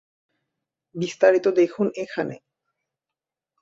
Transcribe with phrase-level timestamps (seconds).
[0.95, 2.35] বিস্তারিত দেখুন এখানে